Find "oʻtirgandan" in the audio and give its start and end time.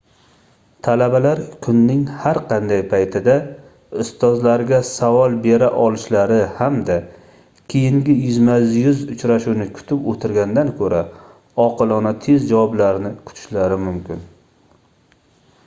10.15-10.71